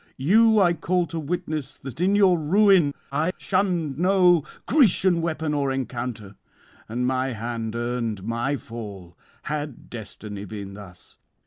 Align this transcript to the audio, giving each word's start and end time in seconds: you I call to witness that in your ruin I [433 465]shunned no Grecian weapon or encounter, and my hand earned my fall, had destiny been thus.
you 0.17 0.59
I 0.59 0.73
call 0.73 1.05
to 1.05 1.19
witness 1.19 1.77
that 1.77 2.01
in 2.01 2.15
your 2.15 2.35
ruin 2.35 2.95
I 3.11 3.33
[433 3.37 3.99
465]shunned 3.99 3.99
no 3.99 4.43
Grecian 4.65 5.21
weapon 5.21 5.53
or 5.53 5.71
encounter, 5.71 6.33
and 6.89 7.05
my 7.05 7.33
hand 7.33 7.75
earned 7.75 8.23
my 8.23 8.55
fall, 8.55 9.15
had 9.43 9.91
destiny 9.91 10.45
been 10.45 10.73
thus. 10.73 11.19